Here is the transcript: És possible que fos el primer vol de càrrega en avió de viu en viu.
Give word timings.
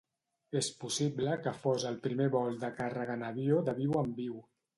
És 0.61 0.69
possible 0.83 1.35
que 1.47 1.53
fos 1.65 1.85
el 1.89 1.99
primer 2.07 2.27
vol 2.37 2.57
de 2.65 2.73
càrrega 2.81 3.19
en 3.19 3.27
avió 3.29 3.61
de 3.71 3.79
viu 3.83 3.95
en 4.03 4.19
viu. 4.23 4.43